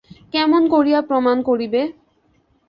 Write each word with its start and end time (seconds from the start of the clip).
কেমন 0.33 0.61
করিয়া 0.73 0.99
প্রমাণ 1.01 1.37
করিবে? 1.49 1.81